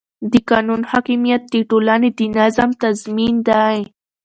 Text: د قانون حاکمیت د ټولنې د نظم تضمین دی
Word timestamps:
د 0.31 0.33
قانون 0.49 0.81
حاکمیت 0.91 1.41
د 1.53 1.55
ټولنې 1.69 2.09
د 2.17 2.21
نظم 2.37 2.69
تضمین 2.83 3.35
دی 3.49 3.79